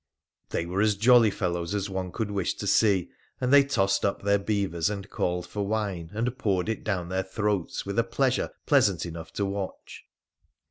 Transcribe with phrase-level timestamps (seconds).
[0.49, 4.23] They were as jolly fellows as one could wish to see, and they tossed up
[4.23, 8.49] their beavers and called for wine and poured it down their throats with a pleasure
[8.65, 10.05] pleasant enough to watch.